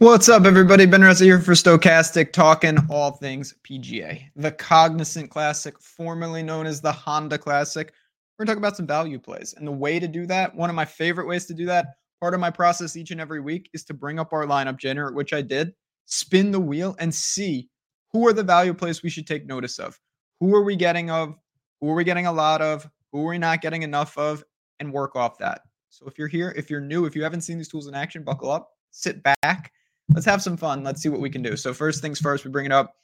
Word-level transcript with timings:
What's 0.00 0.28
up, 0.28 0.44
everybody? 0.44 0.86
Ben 0.86 1.00
Ressa 1.00 1.22
here 1.22 1.40
for 1.40 1.54
Stokastic, 1.54 2.32
talking 2.32 2.78
all 2.88 3.10
things 3.10 3.56
PGA. 3.68 4.22
The 4.36 4.52
Cognizant 4.52 5.28
Classic, 5.28 5.76
formerly 5.80 6.40
known 6.40 6.66
as 6.66 6.80
the 6.80 6.92
Honda 6.92 7.36
Classic. 7.36 7.92
We're 8.38 8.44
going 8.44 8.46
to 8.46 8.52
talk 8.52 8.58
about 8.58 8.76
some 8.76 8.86
value 8.86 9.18
plays. 9.18 9.54
And 9.58 9.66
the 9.66 9.72
way 9.72 9.98
to 9.98 10.06
do 10.06 10.24
that, 10.26 10.54
one 10.54 10.70
of 10.70 10.76
my 10.76 10.84
favorite 10.84 11.26
ways 11.26 11.46
to 11.46 11.54
do 11.54 11.66
that, 11.66 11.96
part 12.20 12.32
of 12.32 12.38
my 12.38 12.48
process 12.48 12.94
each 12.94 13.10
and 13.10 13.20
every 13.20 13.40
week 13.40 13.70
is 13.74 13.82
to 13.86 13.92
bring 13.92 14.20
up 14.20 14.32
our 14.32 14.46
lineup 14.46 14.78
generator, 14.78 15.12
which 15.12 15.32
I 15.32 15.42
did, 15.42 15.74
spin 16.04 16.52
the 16.52 16.60
wheel, 16.60 16.94
and 17.00 17.12
see 17.12 17.68
who 18.12 18.24
are 18.28 18.32
the 18.32 18.44
value 18.44 18.74
plays 18.74 19.02
we 19.02 19.10
should 19.10 19.26
take 19.26 19.46
notice 19.46 19.80
of. 19.80 19.98
Who 20.38 20.54
are 20.54 20.62
we 20.62 20.76
getting 20.76 21.10
of? 21.10 21.34
Who 21.80 21.90
are 21.90 21.96
we 21.96 22.04
getting 22.04 22.26
a 22.26 22.32
lot 22.32 22.62
of? 22.62 22.88
Who 23.10 23.26
are 23.26 23.30
we 23.30 23.38
not 23.38 23.62
getting 23.62 23.82
enough 23.82 24.16
of? 24.16 24.44
And 24.78 24.92
work 24.92 25.16
off 25.16 25.38
that. 25.38 25.62
So 25.90 26.06
if 26.06 26.16
you're 26.18 26.28
here, 26.28 26.54
if 26.56 26.70
you're 26.70 26.80
new, 26.80 27.04
if 27.04 27.16
you 27.16 27.24
haven't 27.24 27.40
seen 27.40 27.58
these 27.58 27.66
tools 27.66 27.88
in 27.88 27.96
action, 27.96 28.22
buckle 28.22 28.52
up, 28.52 28.70
sit 28.92 29.24
back 29.42 29.72
let's 30.14 30.26
have 30.26 30.42
some 30.42 30.56
fun. 30.56 30.82
Let's 30.82 31.02
see 31.02 31.08
what 31.08 31.20
we 31.20 31.30
can 31.30 31.42
do. 31.42 31.56
So 31.56 31.74
first 31.74 32.00
things 32.00 32.20
first, 32.20 32.44
we 32.44 32.50
bring 32.50 32.66
it 32.66 32.72
up. 32.72 32.94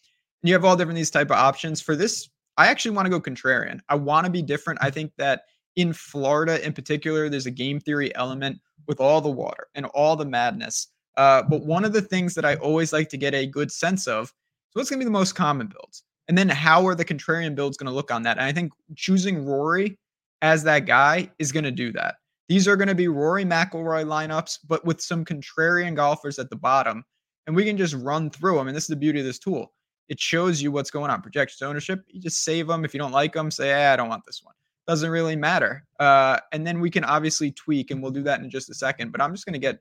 And 0.42 0.48
you 0.48 0.54
have 0.54 0.64
all 0.64 0.76
different 0.76 0.96
these 0.96 1.10
type 1.10 1.30
of 1.30 1.36
options. 1.36 1.80
For 1.80 1.96
this, 1.96 2.28
I 2.56 2.66
actually 2.66 2.92
want 2.92 3.06
to 3.06 3.10
go 3.10 3.20
contrarian. 3.20 3.80
I 3.88 3.96
want 3.96 4.26
to 4.26 4.30
be 4.30 4.42
different. 4.42 4.78
I 4.82 4.90
think 4.90 5.12
that 5.18 5.44
in 5.76 5.92
Florida 5.92 6.64
in 6.64 6.72
particular, 6.72 7.28
there's 7.28 7.46
a 7.46 7.50
game 7.50 7.80
theory 7.80 8.14
element 8.14 8.60
with 8.86 9.00
all 9.00 9.20
the 9.20 9.30
water 9.30 9.68
and 9.74 9.86
all 9.86 10.16
the 10.16 10.24
madness. 10.24 10.88
Uh, 11.16 11.42
but 11.42 11.64
one 11.64 11.84
of 11.84 11.92
the 11.92 12.02
things 12.02 12.34
that 12.34 12.44
I 12.44 12.56
always 12.56 12.92
like 12.92 13.08
to 13.10 13.16
get 13.16 13.34
a 13.34 13.46
good 13.46 13.70
sense 13.70 14.06
of 14.06 14.24
is 14.24 14.32
what's 14.74 14.90
going 14.90 15.00
to 15.00 15.04
be 15.04 15.08
the 15.08 15.10
most 15.10 15.34
common 15.34 15.68
builds. 15.68 16.02
And 16.28 16.36
then 16.36 16.48
how 16.48 16.86
are 16.86 16.94
the 16.94 17.04
contrarian 17.04 17.54
builds 17.54 17.76
going 17.76 17.88
to 17.88 17.94
look 17.94 18.10
on 18.10 18.22
that? 18.22 18.38
And 18.38 18.46
I 18.46 18.52
think 18.52 18.72
choosing 18.96 19.44
Rory 19.44 19.98
as 20.42 20.62
that 20.64 20.80
guy 20.80 21.30
is 21.38 21.52
going 21.52 21.64
to 21.64 21.70
do 21.70 21.92
that. 21.92 22.16
These 22.48 22.68
are 22.68 22.76
going 22.76 22.88
to 22.88 22.94
be 22.94 23.08
Rory 23.08 23.44
McIlroy 23.44 24.04
lineups, 24.04 24.58
but 24.66 24.84
with 24.84 25.00
some 25.00 25.24
contrarian 25.24 25.94
golfers 25.94 26.38
at 26.38 26.50
the 26.50 26.56
bottom. 26.56 27.04
And 27.46 27.56
we 27.56 27.64
can 27.64 27.76
just 27.76 27.94
run 27.94 28.30
through 28.30 28.56
them. 28.56 28.68
And 28.68 28.76
this 28.76 28.84
is 28.84 28.88
the 28.88 28.96
beauty 28.96 29.20
of 29.20 29.26
this 29.26 29.38
tool. 29.38 29.72
It 30.08 30.20
shows 30.20 30.60
you 30.60 30.70
what's 30.70 30.90
going 30.90 31.10
on. 31.10 31.22
Projections 31.22 31.62
ownership, 31.62 32.04
you 32.08 32.20
just 32.20 32.44
save 32.44 32.66
them. 32.66 32.84
If 32.84 32.92
you 32.92 32.98
don't 32.98 33.12
like 33.12 33.32
them, 33.32 33.50
say, 33.50 33.70
eh, 33.70 33.92
I 33.92 33.96
don't 33.96 34.08
want 34.08 34.24
this 34.26 34.40
one. 34.42 34.54
Doesn't 34.86 35.10
really 35.10 35.36
matter. 35.36 35.84
Uh, 35.98 36.38
and 36.52 36.66
then 36.66 36.80
we 36.80 36.90
can 36.90 37.04
obviously 37.04 37.50
tweak, 37.52 37.90
and 37.90 38.02
we'll 38.02 38.12
do 38.12 38.22
that 38.22 38.40
in 38.40 38.50
just 38.50 38.68
a 38.68 38.74
second. 38.74 39.12
But 39.12 39.22
I'm 39.22 39.32
just 39.32 39.46
going 39.46 39.54
to 39.54 39.58
get 39.58 39.78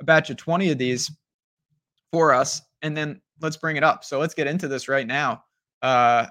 a 0.00 0.04
batch 0.04 0.30
of 0.30 0.36
20 0.36 0.70
of 0.70 0.78
these 0.78 1.10
for 2.12 2.34
us, 2.34 2.60
and 2.82 2.96
then 2.96 3.20
let's 3.40 3.56
bring 3.56 3.76
it 3.76 3.84
up. 3.84 4.02
So 4.02 4.18
let's 4.18 4.34
get 4.34 4.48
into 4.48 4.66
this 4.66 4.88
right 4.88 5.06
now. 5.06 5.44
Uh, 5.82 6.26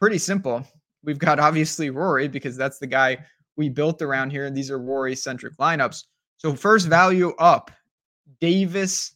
pretty 0.00 0.18
simple. 0.18 0.66
We've 1.04 1.18
got 1.18 1.38
obviously 1.38 1.90
Rory 1.90 2.26
because 2.26 2.56
that's 2.56 2.78
the 2.78 2.86
guy 2.88 3.18
we 3.56 3.68
built 3.68 4.02
around 4.02 4.30
here. 4.30 4.46
And 4.46 4.56
these 4.56 4.70
are 4.70 4.78
Rory 4.78 5.16
centric 5.16 5.56
lineups. 5.56 6.04
So, 6.38 6.54
first 6.54 6.88
value 6.88 7.34
up 7.38 7.70
Davis 8.40 9.14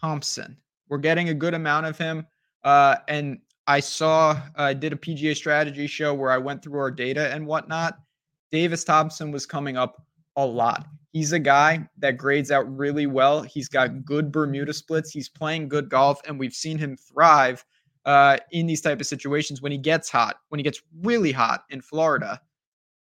Thompson. 0.00 0.56
We're 0.88 0.98
getting 0.98 1.28
a 1.28 1.34
good 1.34 1.54
amount 1.54 1.86
of 1.86 1.98
him. 1.98 2.26
Uh, 2.64 2.96
and 3.08 3.38
I 3.66 3.80
saw, 3.80 4.40
I 4.56 4.70
uh, 4.70 4.72
did 4.72 4.92
a 4.92 4.96
PGA 4.96 5.36
strategy 5.36 5.86
show 5.86 6.14
where 6.14 6.30
I 6.30 6.38
went 6.38 6.62
through 6.62 6.80
our 6.80 6.90
data 6.90 7.32
and 7.32 7.46
whatnot. 7.46 7.98
Davis 8.50 8.82
Thompson 8.84 9.30
was 9.30 9.44
coming 9.44 9.76
up 9.76 10.02
a 10.36 10.44
lot. 10.44 10.86
He's 11.12 11.32
a 11.32 11.38
guy 11.38 11.86
that 11.98 12.12
grades 12.12 12.50
out 12.50 12.64
really 12.76 13.06
well. 13.06 13.42
He's 13.42 13.68
got 13.68 14.04
good 14.04 14.32
Bermuda 14.32 14.72
splits. 14.72 15.10
He's 15.10 15.28
playing 15.28 15.68
good 15.68 15.88
golf, 15.88 16.20
and 16.26 16.38
we've 16.38 16.54
seen 16.54 16.78
him 16.78 16.96
thrive 16.96 17.64
uh, 18.04 18.38
in 18.52 18.66
these 18.66 18.80
type 18.80 19.00
of 19.00 19.06
situations 19.06 19.60
when 19.60 19.72
he 19.72 19.78
gets 19.78 20.08
hot, 20.08 20.36
when 20.48 20.58
he 20.58 20.62
gets 20.62 20.80
really 21.02 21.32
hot 21.32 21.64
in 21.70 21.80
Florida 21.80 22.40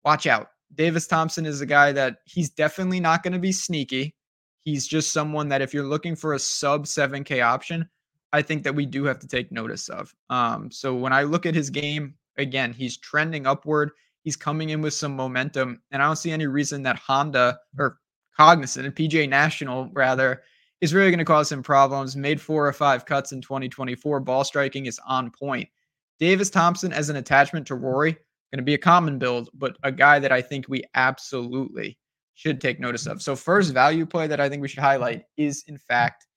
watch 0.04 0.26
out. 0.26 0.48
Davis 0.74 1.06
Thompson 1.06 1.46
is 1.46 1.60
a 1.60 1.66
guy 1.66 1.92
that 1.92 2.18
he's 2.24 2.50
definitely 2.50 3.00
not 3.00 3.22
going 3.22 3.32
to 3.32 3.38
be 3.38 3.52
sneaky. 3.52 4.14
He's 4.60 4.86
just 4.86 5.12
someone 5.12 5.48
that 5.50 5.62
if 5.62 5.72
you're 5.72 5.86
looking 5.86 6.16
for 6.16 6.34
a 6.34 6.38
sub 6.38 6.86
7K 6.86 7.44
option, 7.44 7.88
I 8.32 8.42
think 8.42 8.64
that 8.64 8.74
we 8.74 8.86
do 8.86 9.04
have 9.04 9.20
to 9.20 9.28
take 9.28 9.52
notice 9.52 9.88
of. 9.88 10.12
Um, 10.30 10.70
so 10.70 10.94
when 10.94 11.12
I 11.12 11.22
look 11.22 11.46
at 11.46 11.54
his 11.54 11.70
game, 11.70 12.14
again, 12.36 12.72
he's 12.72 12.96
trending 12.96 13.46
upward. 13.46 13.92
He's 14.22 14.36
coming 14.36 14.70
in 14.70 14.80
with 14.80 14.94
some 14.94 15.14
momentum, 15.14 15.82
and 15.90 16.02
I 16.02 16.06
don't 16.06 16.16
see 16.16 16.32
any 16.32 16.46
reason 16.46 16.82
that 16.82 16.98
Honda 16.98 17.58
or 17.78 17.98
Cognizant 18.36 18.86
and 18.86 18.94
PGA 18.94 19.28
National 19.28 19.90
rather 19.92 20.42
is 20.80 20.92
really 20.92 21.10
going 21.10 21.18
to 21.18 21.24
cause 21.24 21.52
him 21.52 21.62
problems. 21.62 22.16
Made 22.16 22.40
four 22.40 22.66
or 22.66 22.72
five 22.72 23.06
cuts 23.06 23.32
in 23.32 23.40
2024. 23.40 24.20
Ball 24.20 24.44
striking 24.44 24.86
is 24.86 24.98
on 25.06 25.30
point. 25.30 25.68
Davis 26.18 26.50
Thompson 26.50 26.92
as 26.92 27.10
an 27.10 27.16
attachment 27.16 27.66
to 27.68 27.74
Rory, 27.74 28.16
going 28.54 28.64
to 28.64 28.70
be 28.70 28.74
a 28.74 28.78
common 28.78 29.18
build, 29.18 29.50
but 29.52 29.76
a 29.82 29.90
guy 29.90 30.20
that 30.20 30.30
I 30.30 30.40
think 30.40 30.66
we 30.68 30.84
absolutely 30.94 31.98
should 32.34 32.60
take 32.60 32.78
notice 32.78 33.06
of. 33.06 33.20
So, 33.20 33.34
first 33.34 33.74
value 33.74 34.06
play 34.06 34.28
that 34.28 34.40
I 34.40 34.48
think 34.48 34.62
we 34.62 34.68
should 34.68 34.78
highlight 34.78 35.24
is, 35.36 35.64
in 35.66 35.76
fact, 35.76 36.28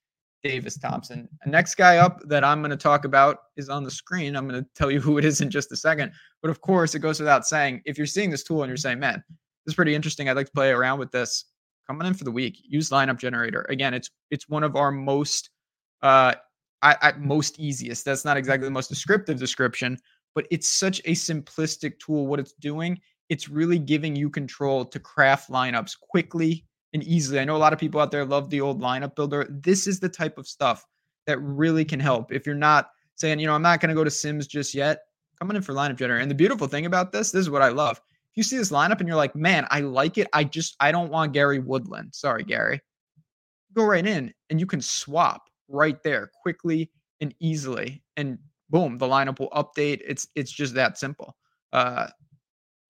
Davis 0.44 0.80
Thompson. 0.80 1.30
The 1.46 1.52
next 1.52 1.76
guy 1.76 1.98
up 1.98 2.22
that 2.26 2.44
I'm 2.44 2.62
going 2.62 2.72
to 2.72 2.78
talk 2.78 3.06
about 3.06 3.38
is 3.56 3.70
on 3.70 3.84
the 3.84 3.92
screen. 3.92 4.36
I'm 4.36 4.48
going 4.48 4.64
to 4.64 4.70
tell 4.74 4.90
you 4.90 5.00
who 5.08 5.20
it 5.20 5.26
is 5.26 5.42
in 5.42 5.52
just 5.52 5.72
a 5.72 5.76
second. 5.76 6.12
But 6.42 6.50
of 6.50 6.60
course, 6.60 6.96
it 6.96 7.00
goes 7.00 7.20
without 7.20 7.46
saying 7.46 7.84
if 7.86 8.00
you're 8.00 8.08
seeing 8.08 8.32
this 8.32 8.44
tool 8.44 8.64
and 8.64 8.70
you're 8.70 8.78
saying, 8.78 8.98
man, 8.98 9.24
this 9.30 9.74
is 9.74 9.76
pretty 9.76 9.94
interesting. 9.94 10.28
I'd 10.28 10.36
like 10.36 10.48
to 10.48 10.52
play 10.54 10.72
around 10.72 10.98
with 10.98 11.12
this. 11.12 11.46
Coming 11.86 12.08
in 12.08 12.16
for 12.16 12.24
the 12.24 12.32
week, 12.32 12.58
use 12.64 12.90
lineup 12.90 13.18
generator. 13.18 13.66
Again, 13.70 13.94
it's 13.94 14.10
it's 14.30 14.50
one 14.50 14.64
of 14.64 14.76
our 14.76 14.92
most 14.92 15.52
uh 16.02 16.34
I, 16.82 16.96
I 17.02 17.12
most 17.14 17.60
easiest. 17.60 18.04
That's 18.04 18.26
not 18.26 18.38
exactly 18.38 18.68
the 18.68 18.72
most 18.72 18.90
descriptive 18.90 19.40
description, 19.40 19.98
but 20.38 20.46
it's 20.52 20.68
such 20.68 21.00
a 21.06 21.14
simplistic 21.14 21.98
tool. 21.98 22.28
What 22.28 22.40
it's 22.40 22.53
doing, 22.53 23.02
it's 23.28 23.50
really 23.50 23.80
giving 23.80 24.16
you 24.16 24.30
control 24.30 24.86
to 24.86 25.00
craft 25.00 25.50
lineups 25.50 26.00
quickly 26.00 26.64
and 26.94 27.02
easily. 27.02 27.40
I 27.40 27.44
know 27.44 27.56
a 27.56 27.58
lot 27.58 27.74
of 27.74 27.80
people 27.80 28.00
out 28.00 28.12
there 28.12 28.24
love 28.24 28.52
the 28.52 28.62
old 28.62 28.80
lineup 28.80 29.16
builder. 29.16 29.48
This 29.50 29.88
is 29.88 30.00
the 30.00 30.09
type 30.09 30.38
of 30.38 30.48
stuff 30.48 30.86
that 31.25 31.40
really 31.40 31.84
can 31.84 32.00
help. 32.00 32.31
If 32.31 32.46
you're 32.46 32.53
not 32.53 32.92
saying, 33.16 33.40
you 33.40 33.48
know, 33.48 33.56
I'm 33.56 33.64
not 33.64 33.81
going 33.81 33.90
to 33.90 33.96
go 33.96 34.03
to 34.03 34.12
Sims 34.12 34.46
just 34.46 34.75
yet, 34.75 35.06
coming 35.40 35.58
in 35.58 35.64
for 35.64 35.74
lineup 35.74 35.96
generator. 35.96 36.22
And 36.22 36.30
the 36.30 36.36
beautiful 36.36 36.68
thing 36.68 36.86
about 36.86 37.12
this, 37.12 37.31
this 37.31 37.42
is 37.42 37.50
what 37.50 37.64
I 37.64 37.69
love. 37.69 38.00
If 38.30 38.38
you 38.38 38.44
see 38.44 38.58
this 38.58 38.72
lineup 38.72 39.00
and 39.00 39.08
you're 39.08 39.18
like, 39.18 39.36
man, 39.36 39.66
I 39.72 39.80
like 39.80 40.19
it. 40.19 40.28
I 40.34 40.44
just, 40.44 40.75
I 40.80 40.92
don't 40.92 41.09
want 41.09 41.34
Gary 41.34 41.58
Woodland. 41.58 42.14
Sorry, 42.14 42.44
Gary. 42.44 42.80
Go 43.74 43.86
right 43.86 44.06
in 44.06 44.31
and 44.52 44.59
you 44.59 44.68
can 44.68 44.81
swap 44.81 45.50
right 45.68 45.98
there 46.04 46.30
quickly 46.44 46.92
and 47.22 47.34
easily. 47.40 48.04
And 48.18 48.38
boom, 48.70 48.98
the 48.98 49.08
lineup 49.08 49.40
will 49.40 49.50
update. 49.50 50.02
It's 50.06 50.28
it's 50.36 50.52
just 50.52 50.74
that 50.76 50.98
simple. 50.98 51.36
Uh, 51.74 52.08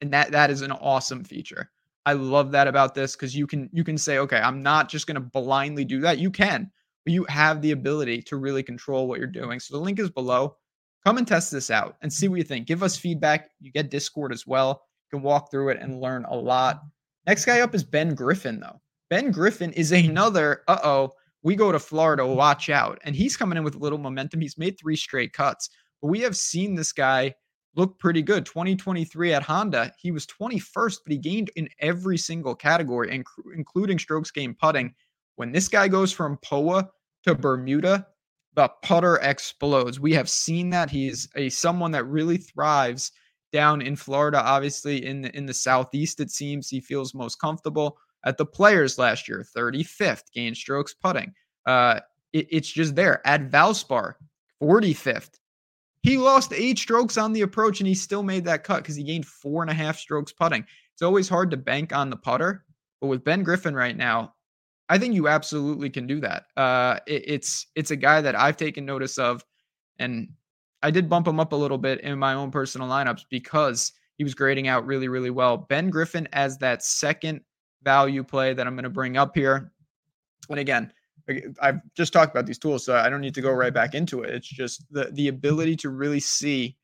and 0.01 0.13
that 0.13 0.31
that 0.31 0.49
is 0.49 0.61
an 0.61 0.71
awesome 0.71 1.23
feature. 1.23 1.71
I 2.05 2.13
love 2.13 2.51
that 2.51 2.67
about 2.67 2.95
this 2.95 3.15
because 3.15 3.35
you 3.35 3.47
can 3.47 3.69
you 3.73 3.83
can 3.83 3.97
say, 3.97 4.19
okay, 4.19 4.39
I'm 4.39 4.63
not 4.63 4.89
just 4.89 5.07
to 5.07 5.19
blindly 5.19 5.83
do 5.83 5.99
that. 6.01 6.19
You 6.19 6.31
can, 6.31 6.71
but 7.03 7.13
you 7.13 7.25
have 7.29 7.61
the 7.61 7.71
ability 7.71 8.21
to 8.23 8.37
really 8.37 8.63
control 8.63 9.07
what 9.07 9.19
you're 9.19 9.27
doing. 9.27 9.59
So 9.59 9.77
the 9.77 9.83
link 9.83 9.99
is 9.99 10.09
below. 10.09 10.55
Come 11.05 11.17
and 11.17 11.27
test 11.27 11.51
this 11.51 11.71
out 11.71 11.95
and 12.01 12.11
see 12.11 12.27
what 12.27 12.37
you 12.37 12.43
think. 12.43 12.67
Give 12.67 12.83
us 12.83 12.97
feedback. 12.97 13.49
You 13.61 13.71
get 13.71 13.89
Discord 13.89 14.33
as 14.33 14.45
well. 14.45 14.83
You 15.11 15.19
can 15.19 15.23
walk 15.23 15.49
through 15.49 15.69
it 15.69 15.79
and 15.81 16.01
learn 16.01 16.25
a 16.25 16.35
lot. 16.35 16.81
Next 17.25 17.45
guy 17.45 17.61
up 17.61 17.73
is 17.75 17.83
Ben 17.83 18.13
Griffin, 18.13 18.59
though. 18.59 18.81
Ben 19.09 19.31
Griffin 19.31 19.71
is 19.73 19.91
another, 19.91 20.63
uh 20.67 20.79
oh, 20.83 21.13
we 21.43 21.55
go 21.55 21.71
to 21.71 21.79
Florida, 21.79 22.25
watch 22.25 22.69
out. 22.69 22.99
And 23.03 23.15
he's 23.15 23.37
coming 23.37 23.57
in 23.57 23.63
with 23.63 23.75
a 23.75 23.79
little 23.79 23.97
momentum. 23.97 24.41
He's 24.41 24.57
made 24.57 24.77
three 24.79 24.95
straight 24.95 25.33
cuts, 25.33 25.69
but 26.01 26.07
we 26.09 26.19
have 26.21 26.35
seen 26.35 26.75
this 26.75 26.91
guy 26.91 27.33
look 27.75 27.99
pretty 27.99 28.21
good. 28.21 28.45
2023 28.45 29.33
at 29.33 29.43
Honda, 29.43 29.93
he 29.97 30.11
was 30.11 30.25
21st, 30.25 30.97
but 31.05 31.11
he 31.11 31.17
gained 31.17 31.51
in 31.55 31.69
every 31.79 32.17
single 32.17 32.55
category, 32.55 33.23
including 33.55 33.99
strokes 33.99 34.31
gained 34.31 34.57
putting. 34.57 34.93
When 35.35 35.51
this 35.51 35.67
guy 35.67 35.87
goes 35.87 36.11
from 36.11 36.39
POA 36.41 36.89
to 37.23 37.35
Bermuda, 37.35 38.07
the 38.55 38.69
putter 38.81 39.17
explodes. 39.17 39.99
We 39.99 40.13
have 40.13 40.29
seen 40.29 40.71
that 40.71 40.89
he's 40.89 41.29
a 41.35 41.49
someone 41.49 41.91
that 41.91 42.05
really 42.05 42.37
thrives 42.37 43.11
down 43.53 43.83
in 43.83 43.95
Florida. 43.95 44.41
Obviously, 44.43 45.05
in 45.05 45.21
the 45.21 45.37
in 45.37 45.45
the 45.45 45.53
southeast, 45.53 46.19
it 46.19 46.31
seems 46.31 46.67
he 46.67 46.81
feels 46.81 47.13
most 47.13 47.39
comfortable 47.39 47.99
at 48.25 48.37
the 48.37 48.45
players 48.45 48.97
last 48.97 49.27
year, 49.27 49.45
35th 49.55 50.31
gain 50.33 50.55
strokes 50.55 50.93
putting. 50.93 51.33
Uh, 51.65 51.99
it, 52.33 52.47
it's 52.49 52.69
just 52.69 52.95
there. 52.95 53.25
At 53.25 53.49
Valspar, 53.49 54.15
45th. 54.61 55.39
He 56.03 56.17
lost 56.17 56.53
eight 56.53 56.77
strokes 56.77 57.17
on 57.17 57.33
the 57.33 57.41
approach 57.41 57.79
and 57.79 57.87
he 57.87 57.95
still 57.95 58.23
made 58.23 58.45
that 58.45 58.63
cut 58.63 58.77
because 58.77 58.95
he 58.95 59.03
gained 59.03 59.25
four 59.25 59.61
and 59.61 59.69
a 59.69 59.73
half 59.73 59.97
strokes 59.97 60.31
putting. 60.31 60.65
It's 60.93 61.01
always 61.01 61.27
hard 61.27 61.51
to 61.51 61.57
bank 61.57 61.93
on 61.93 62.09
the 62.09 62.15
putter, 62.15 62.65
but 63.01 63.07
with 63.07 63.23
Ben 63.23 63.43
Griffin 63.43 63.75
right 63.75 63.95
now, 63.95 64.33
I 64.89 64.97
think 64.97 65.13
you 65.13 65.27
absolutely 65.27 65.89
can 65.89 66.07
do 66.07 66.21
that. 66.21 66.45
Uh, 66.55 66.99
it, 67.07 67.23
it's 67.27 67.67
it's 67.75 67.91
a 67.91 67.95
guy 67.95 68.21
that 68.21 68.39
I've 68.39 68.57
taken 68.57 68.85
notice 68.85 69.17
of, 69.17 69.43
and 69.99 70.29
I 70.81 70.91
did 70.91 71.09
bump 71.09 71.27
him 71.27 71.39
up 71.39 71.51
a 71.51 71.57
little 71.57 71.77
bit 71.77 72.01
in 72.01 72.17
my 72.17 72.33
own 72.33 72.51
personal 72.51 72.87
lineups 72.87 73.25
because 73.29 73.91
he 74.17 74.23
was 74.23 74.33
grading 74.33 74.67
out 74.67 74.85
really 74.85 75.09
really 75.09 75.29
well. 75.29 75.57
Ben 75.57 75.89
Griffin 75.89 76.27
as 76.31 76.57
that 76.59 76.83
second 76.83 77.41
value 77.83 78.23
play 78.23 78.53
that 78.53 78.67
I'm 78.67 78.75
going 78.75 78.83
to 78.83 78.89
bring 78.89 79.17
up 79.17 79.35
here. 79.35 79.71
And 80.49 80.59
again, 80.59 80.91
I've 81.61 81.81
just 81.95 82.13
talked 82.13 82.31
about 82.31 82.45
these 82.45 82.57
tools, 82.57 82.85
so 82.85 82.95
I 82.95 83.09
don't 83.09 83.21
need 83.21 83.35
to 83.35 83.41
go 83.41 83.51
right 83.51 83.73
back 83.73 83.95
into 83.95 84.21
it. 84.21 84.33
It's 84.33 84.47
just 84.47 84.85
the 84.91 85.09
the 85.11 85.27
ability 85.27 85.75
to 85.77 85.89
really 85.89 86.21
see 86.21 86.77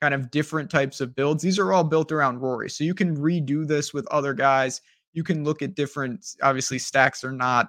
kind 0.00 0.14
of 0.14 0.30
different 0.30 0.70
types 0.70 1.00
of 1.00 1.14
builds. 1.14 1.42
These 1.42 1.58
are 1.58 1.72
all 1.72 1.84
built 1.84 2.10
around 2.10 2.38
Rory, 2.38 2.70
so 2.70 2.84
you 2.84 2.94
can 2.94 3.16
redo 3.16 3.66
this 3.66 3.92
with 3.92 4.06
other 4.06 4.32
guys. 4.32 4.80
You 5.12 5.22
can 5.22 5.44
look 5.44 5.60
at 5.60 5.74
different. 5.74 6.26
Obviously, 6.42 6.78
stacks 6.78 7.24
are 7.24 7.32
not 7.32 7.68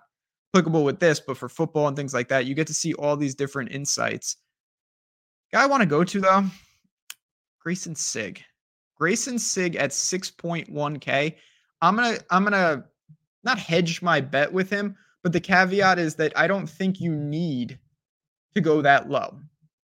applicable 0.54 0.86
with 0.86 1.00
this, 1.00 1.20
but 1.20 1.38
for 1.38 1.50
football 1.50 1.88
and 1.88 1.98
things 1.98 2.14
like 2.14 2.30
that, 2.30 2.46
you 2.46 2.56
get 2.56 2.68
to 2.68 2.74
see 2.74 2.94
all 2.94 3.18
these 3.18 3.36
different 3.36 3.72
insights. 3.72 4.38
Guy 5.52 5.64
I 5.64 5.66
want 5.66 5.82
to 5.82 5.88
go 5.88 6.04
to 6.06 6.22
though, 6.22 6.46
Greyson 7.66 7.98
Sigg. 7.98 8.42
Greyson 9.00 9.40
Sigg 9.40 9.76
at 9.76 9.90
6.1K. 9.90 11.36
I'm 11.82 11.96
gonna 11.96 12.20
I'm 12.30 12.44
gonna 12.44 12.86
not 13.44 13.58
hedge 13.58 14.02
my 14.02 14.22
bet 14.22 14.52
with 14.52 14.70
him, 14.70 14.96
but 15.24 15.34
the 15.34 15.40
caveat 15.40 16.00
is 16.00 16.16
that 16.16 16.34
I 16.36 16.48
don't 16.48 16.68
think 16.68 17.00
you 17.00 17.16
need 17.16 17.80
to 18.54 18.62
go 18.62 18.82
that 18.82 19.10
low. 19.10 19.40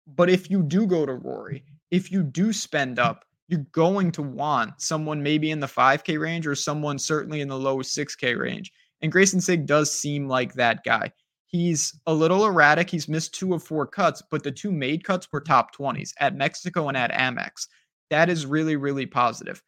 But 0.07 0.31
if 0.31 0.51
you 0.51 0.63
do 0.63 0.87
go 0.87 1.07
to 1.07 1.15
Rory, 1.15 1.65
if 1.91 2.11
you 2.13 2.23
do 2.23 2.53
spend 2.53 2.99
up, 2.99 3.25
you're 3.49 3.67
going 3.73 4.13
to 4.13 4.23
want 4.23 4.81
someone 4.81 5.23
maybe 5.23 5.51
in 5.51 5.61
the 5.61 5.67
5K 5.67 6.19
range 6.19 6.47
or 6.47 6.55
someone 6.55 6.99
certainly 6.99 7.41
in 7.41 7.49
the 7.49 7.59
low 7.59 7.79
6K 7.79 8.39
range. 8.39 8.73
And 9.03 9.13
Greyson 9.13 9.41
Sigg 9.41 9.67
does 9.67 9.93
seem 9.93 10.27
like 10.27 10.55
that 10.55 10.85
guy. 10.85 11.13
He's 11.47 11.99
a 12.07 12.15
little 12.15 12.45
erratic. 12.45 12.91
He's 12.91 13.09
missed 13.09 13.35
two 13.35 13.55
of 13.55 13.63
four 13.63 13.87
cuts, 13.87 14.23
but 14.31 14.43
the 14.43 14.51
two 14.51 14.73
made 14.73 15.05
cuts 15.05 15.29
were 15.33 15.41
top 15.41 15.75
20s 15.77 16.13
at 16.19 16.35
Mexico 16.35 16.89
and 16.89 16.97
at 16.97 17.13
Amex. 17.13 17.69
That 18.11 18.29
is 18.29 18.47
really, 18.47 18.77
really 18.77 19.07
positive. 19.07 19.63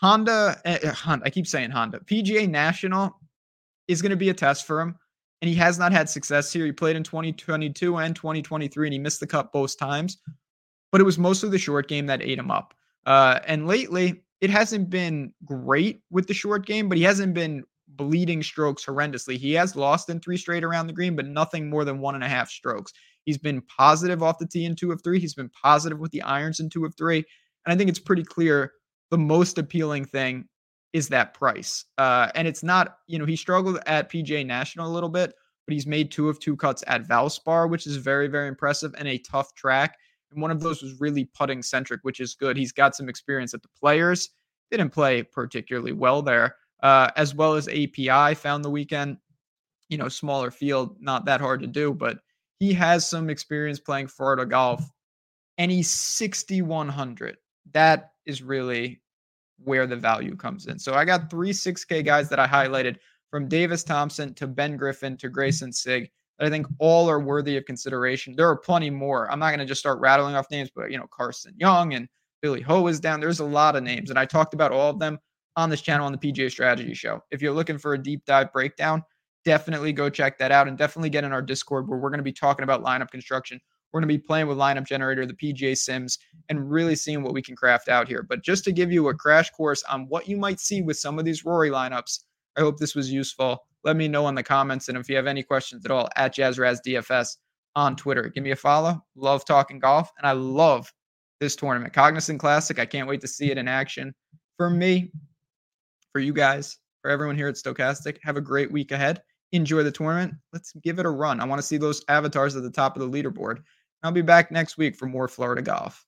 Honda, 0.00 0.60
uh, 0.64 0.92
Honda, 0.92 1.26
I 1.26 1.30
keep 1.30 1.46
saying 1.46 1.70
Honda. 1.70 2.00
PGA 2.00 2.48
National 2.48 3.18
is 3.88 4.00
going 4.00 4.10
to 4.10 4.16
be 4.16 4.28
a 4.28 4.34
test 4.34 4.66
for 4.66 4.80
him, 4.80 4.96
and 5.42 5.48
he 5.48 5.54
has 5.56 5.78
not 5.78 5.92
had 5.92 6.08
success 6.08 6.52
here. 6.52 6.64
He 6.64 6.72
played 6.72 6.96
in 6.96 7.02
2022 7.02 7.96
and 7.96 8.14
2023, 8.14 8.86
and 8.86 8.92
he 8.92 8.98
missed 8.98 9.20
the 9.20 9.26
cut 9.26 9.52
both 9.52 9.76
times, 9.78 10.18
but 10.92 11.00
it 11.00 11.04
was 11.04 11.18
mostly 11.18 11.50
the 11.50 11.58
short 11.58 11.88
game 11.88 12.06
that 12.06 12.22
ate 12.22 12.38
him 12.38 12.50
up. 12.50 12.74
Uh, 13.06 13.40
and 13.46 13.66
lately, 13.66 14.22
it 14.40 14.50
hasn't 14.50 14.88
been 14.88 15.32
great 15.44 16.02
with 16.10 16.28
the 16.28 16.34
short 16.34 16.64
game, 16.64 16.88
but 16.88 16.98
he 16.98 17.04
hasn't 17.04 17.34
been 17.34 17.64
bleeding 17.88 18.42
strokes 18.42 18.84
horrendously. 18.84 19.36
He 19.36 19.52
has 19.54 19.74
lost 19.74 20.08
in 20.10 20.20
three 20.20 20.36
straight 20.36 20.62
around 20.62 20.86
the 20.86 20.92
green, 20.92 21.16
but 21.16 21.26
nothing 21.26 21.68
more 21.68 21.84
than 21.84 21.98
one 21.98 22.14
and 22.14 22.22
a 22.22 22.28
half 22.28 22.48
strokes. 22.50 22.92
He's 23.24 23.38
been 23.38 23.62
positive 23.62 24.22
off 24.22 24.38
the 24.38 24.46
tee 24.46 24.64
in 24.64 24.76
two 24.76 24.92
of 24.92 25.02
three. 25.02 25.18
He's 25.18 25.34
been 25.34 25.50
positive 25.50 25.98
with 25.98 26.12
the 26.12 26.22
irons 26.22 26.60
in 26.60 26.70
two 26.70 26.84
of 26.84 26.94
three. 26.96 27.24
And 27.66 27.72
I 27.72 27.76
think 27.76 27.90
it's 27.90 27.98
pretty 27.98 28.22
clear 28.22 28.72
the 29.10 29.18
most 29.18 29.58
appealing 29.58 30.04
thing 30.04 30.46
is 30.92 31.08
that 31.08 31.34
price. 31.34 31.84
Uh, 31.98 32.30
and 32.34 32.48
it's 32.48 32.62
not, 32.62 32.98
you 33.06 33.18
know, 33.18 33.26
he 33.26 33.36
struggled 33.36 33.78
at 33.86 34.10
PGA 34.10 34.44
National 34.44 34.88
a 34.88 34.92
little 34.92 35.08
bit, 35.08 35.34
but 35.66 35.74
he's 35.74 35.86
made 35.86 36.10
two 36.10 36.28
of 36.28 36.40
two 36.40 36.56
cuts 36.56 36.82
at 36.86 37.06
Valspar, 37.06 37.68
which 37.68 37.86
is 37.86 37.96
very, 37.96 38.26
very 38.26 38.48
impressive 38.48 38.94
and 38.98 39.06
a 39.06 39.18
tough 39.18 39.54
track. 39.54 39.96
And 40.30 40.42
one 40.42 40.50
of 40.50 40.60
those 40.60 40.82
was 40.82 41.00
really 41.00 41.24
putting 41.24 41.62
centric, 41.62 42.00
which 42.02 42.20
is 42.20 42.34
good. 42.34 42.56
He's 42.56 42.72
got 42.72 42.96
some 42.96 43.08
experience 43.08 43.54
at 43.54 43.62
the 43.62 43.68
players. 43.78 44.30
Didn't 44.70 44.90
play 44.90 45.22
particularly 45.22 45.92
well 45.92 46.22
there, 46.22 46.56
uh, 46.82 47.10
as 47.16 47.34
well 47.34 47.54
as 47.54 47.68
API 47.68 48.34
found 48.34 48.64
the 48.64 48.70
weekend. 48.70 49.18
You 49.88 49.96
know, 49.96 50.08
smaller 50.08 50.50
field, 50.50 50.96
not 51.00 51.24
that 51.24 51.40
hard 51.40 51.60
to 51.60 51.66
do, 51.66 51.94
but 51.94 52.18
he 52.58 52.74
has 52.74 53.08
some 53.08 53.30
experience 53.30 53.78
playing 53.78 54.08
Florida 54.08 54.44
golf, 54.44 54.84
and 55.56 55.70
he's 55.70 55.88
6,100. 55.88 57.36
That 57.72 58.12
is 58.28 58.42
really 58.42 59.00
where 59.64 59.88
the 59.88 59.96
value 59.96 60.36
comes 60.36 60.66
in. 60.66 60.78
So 60.78 60.94
I 60.94 61.04
got 61.04 61.30
three 61.30 61.50
6K 61.50 62.04
guys 62.04 62.28
that 62.28 62.38
I 62.38 62.46
highlighted 62.46 62.96
from 63.30 63.48
Davis 63.48 63.82
Thompson 63.82 64.32
to 64.34 64.46
Ben 64.46 64.76
Griffin 64.76 65.16
to 65.16 65.28
Greyson 65.28 65.74
Sigg 65.74 66.08
that 66.38 66.46
I 66.46 66.50
think 66.50 66.66
all 66.78 67.10
are 67.10 67.18
worthy 67.18 67.56
of 67.56 67.64
consideration. 67.64 68.36
There 68.36 68.48
are 68.48 68.56
plenty 68.56 68.90
more. 68.90 69.30
I'm 69.30 69.40
not 69.40 69.48
going 69.48 69.58
to 69.58 69.66
just 69.66 69.80
start 69.80 69.98
rattling 69.98 70.36
off 70.36 70.50
names, 70.50 70.70
but 70.74 70.92
you 70.92 70.98
know, 70.98 71.08
Carson 71.10 71.54
Young 71.58 71.94
and 71.94 72.08
Billy 72.40 72.60
Ho 72.60 72.86
is 72.86 73.00
down. 73.00 73.18
There's 73.18 73.40
a 73.40 73.44
lot 73.44 73.74
of 73.74 73.82
names, 73.82 74.10
and 74.10 74.18
I 74.18 74.24
talked 74.24 74.54
about 74.54 74.70
all 74.70 74.90
of 74.90 75.00
them 75.00 75.18
on 75.56 75.70
this 75.70 75.80
channel 75.80 76.06
on 76.06 76.12
the 76.12 76.18
PGA 76.18 76.50
Strategy 76.50 76.94
Show. 76.94 77.20
If 77.32 77.42
you're 77.42 77.52
looking 77.52 77.78
for 77.78 77.94
a 77.94 78.02
deep 78.02 78.24
dive 78.24 78.52
breakdown, 78.52 79.02
definitely 79.44 79.92
go 79.92 80.08
check 80.08 80.38
that 80.38 80.52
out 80.52 80.68
and 80.68 80.78
definitely 80.78 81.10
get 81.10 81.24
in 81.24 81.32
our 81.32 81.42
Discord 81.42 81.88
where 81.88 81.98
we're 81.98 82.10
going 82.10 82.18
to 82.18 82.24
be 82.24 82.32
talking 82.32 82.62
about 82.62 82.84
lineup 82.84 83.10
construction. 83.10 83.60
We're 83.92 84.00
going 84.00 84.08
to 84.08 84.14
be 84.14 84.22
playing 84.22 84.46
with 84.48 84.58
lineup 84.58 84.86
generator, 84.86 85.24
the 85.24 85.34
PGA 85.34 85.76
Sims, 85.76 86.18
and 86.48 86.70
really 86.70 86.94
seeing 86.94 87.22
what 87.22 87.32
we 87.32 87.42
can 87.42 87.56
craft 87.56 87.88
out 87.88 88.08
here. 88.08 88.22
But 88.22 88.42
just 88.42 88.64
to 88.64 88.72
give 88.72 88.92
you 88.92 89.08
a 89.08 89.14
crash 89.14 89.50
course 89.50 89.82
on 89.84 90.06
what 90.08 90.28
you 90.28 90.36
might 90.36 90.60
see 90.60 90.82
with 90.82 90.98
some 90.98 91.18
of 91.18 91.24
these 91.24 91.44
Rory 91.44 91.70
lineups, 91.70 92.24
I 92.56 92.60
hope 92.60 92.78
this 92.78 92.94
was 92.94 93.10
useful. 93.10 93.64
Let 93.84 93.96
me 93.96 94.08
know 94.08 94.28
in 94.28 94.34
the 94.34 94.42
comments. 94.42 94.88
And 94.88 94.98
if 94.98 95.08
you 95.08 95.16
have 95.16 95.26
any 95.26 95.42
questions 95.42 95.84
at 95.84 95.90
all, 95.90 96.08
at 96.16 96.34
JazzRazDFS 96.34 97.36
on 97.76 97.96
Twitter, 97.96 98.28
give 98.28 98.44
me 98.44 98.50
a 98.50 98.56
follow. 98.56 99.02
Love 99.16 99.44
talking 99.44 99.78
golf, 99.78 100.10
and 100.18 100.26
I 100.26 100.32
love 100.32 100.92
this 101.40 101.56
tournament. 101.56 101.92
Cognizant 101.92 102.40
Classic. 102.40 102.78
I 102.78 102.86
can't 102.86 103.08
wait 103.08 103.20
to 103.20 103.28
see 103.28 103.50
it 103.50 103.58
in 103.58 103.68
action. 103.68 104.14
For 104.56 104.68
me, 104.68 105.12
for 106.12 106.20
you 106.20 106.32
guys, 106.32 106.78
for 107.02 107.10
everyone 107.10 107.36
here 107.36 107.48
at 107.48 107.54
Stokastic, 107.54 108.18
have 108.22 108.36
a 108.36 108.40
great 108.40 108.72
week 108.72 108.90
ahead. 108.90 109.22
Enjoy 109.52 109.82
the 109.82 109.92
tournament. 109.92 110.34
Let's 110.52 110.72
give 110.82 110.98
it 110.98 111.06
a 111.06 111.10
run. 111.10 111.40
I 111.40 111.44
want 111.44 111.60
to 111.60 111.66
see 111.66 111.78
those 111.78 112.04
avatars 112.08 112.56
at 112.56 112.62
the 112.64 112.70
top 112.70 112.96
of 112.96 113.02
the 113.02 113.22
leaderboard. 113.22 113.58
I'll 114.02 114.12
be 114.12 114.22
back 114.22 114.50
next 114.50 114.78
week 114.78 114.96
for 114.96 115.06
more 115.06 115.28
Florida 115.28 115.62
golf. 115.62 116.07